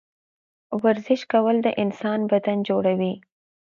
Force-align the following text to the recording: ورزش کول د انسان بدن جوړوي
ورزش 0.83 1.21
کول 1.31 1.55
د 1.65 1.67
انسان 1.83 2.19
بدن 2.31 2.57
جوړوي 2.69 3.13